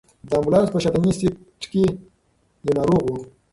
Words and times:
د 0.27 0.29
امبولانس 0.37 0.69
په 0.73 0.79
شاتني 0.83 1.11
سېټ 1.19 1.35
کې 1.71 1.83
یو 2.65 2.73
ناروغ 2.77 3.01
و. 3.07 3.15